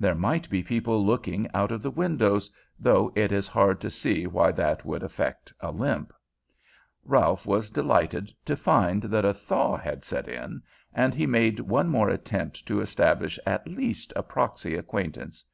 There 0.00 0.16
might 0.16 0.50
be 0.50 0.64
people 0.64 1.06
looking 1.06 1.48
out 1.54 1.70
of 1.70 1.82
the 1.82 1.90
windows, 1.92 2.50
though 2.80 3.12
it 3.14 3.30
is 3.30 3.46
hard 3.46 3.80
to 3.82 3.90
see 3.90 4.26
why 4.26 4.50
that 4.50 4.80
should 4.82 5.04
affect 5.04 5.52
a 5.60 5.70
limp. 5.70 6.12
Ralph 7.04 7.46
was 7.46 7.70
delighted 7.70 8.32
to 8.46 8.56
find 8.56 9.04
that 9.04 9.24
a 9.24 9.32
thaw 9.32 9.76
had 9.76 10.04
set 10.04 10.26
in, 10.26 10.62
and 10.92 11.14
he 11.14 11.28
made 11.28 11.60
one 11.60 11.88
more 11.88 12.08
attempt 12.08 12.66
to 12.66 12.80
establish 12.80 13.38
at 13.46 13.68
least 13.68 14.12
a 14.16 14.22
proxy 14.24 14.74
acquaintance. 14.74 15.44